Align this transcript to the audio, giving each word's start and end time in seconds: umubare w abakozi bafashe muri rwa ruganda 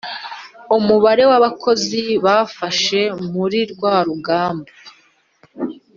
umubare 0.77 1.23
w 1.29 1.31
abakozi 1.39 2.01
bafashe 2.25 2.99
muri 3.31 3.59
rwa 3.71 3.95
ruganda 4.07 4.71